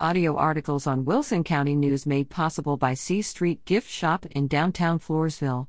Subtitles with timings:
[0.00, 4.98] Audio articles on Wilson County News made possible by C Street Gift Shop in downtown
[4.98, 5.68] Floresville.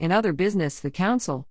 [0.00, 1.46] In other business, the Council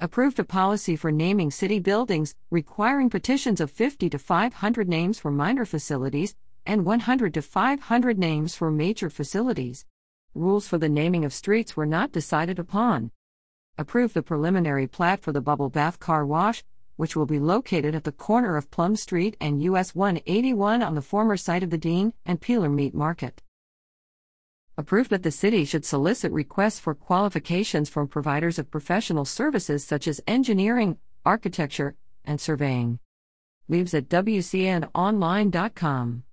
[0.00, 5.30] approved a policy for naming city buildings, requiring petitions of 50 to 500 names for
[5.30, 6.34] minor facilities
[6.68, 9.86] and 100 to 500 names for major facilities.
[10.34, 13.10] Rules for the naming of streets were not decided upon.
[13.78, 16.62] Approve the preliminary plat for the Bubble Bath Car Wash,
[16.96, 21.00] which will be located at the corner of Plum Street and US 181 on the
[21.00, 23.42] former site of the Dean and Peeler Meat Market.
[24.76, 30.06] Approved that the city should solicit requests for qualifications from providers of professional services such
[30.06, 32.98] as engineering, architecture, and surveying.
[33.68, 36.24] Leaves at WCNOnline.com.